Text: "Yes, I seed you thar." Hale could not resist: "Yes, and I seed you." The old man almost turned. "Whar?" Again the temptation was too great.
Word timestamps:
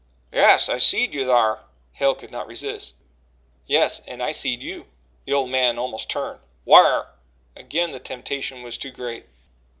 "Yes, 0.31 0.67
I 0.67 0.79
seed 0.79 1.13
you 1.13 1.27
thar." 1.27 1.63
Hale 1.93 2.15
could 2.15 2.31
not 2.31 2.47
resist: 2.47 2.95
"Yes, 3.67 3.99
and 4.07 4.23
I 4.23 4.31
seed 4.31 4.63
you." 4.63 4.87
The 5.25 5.33
old 5.33 5.51
man 5.51 5.77
almost 5.77 6.09
turned. 6.09 6.39
"Whar?" 6.65 7.11
Again 7.55 7.91
the 7.91 7.99
temptation 7.99 8.63
was 8.63 8.79
too 8.79 8.89
great. 8.89 9.27